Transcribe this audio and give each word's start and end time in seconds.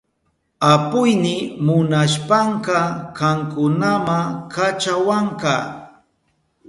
Apuyni 0.73 1.35
munashpanka 1.65 2.77
kankunama 3.17 4.17
kachawanka. 4.53 5.55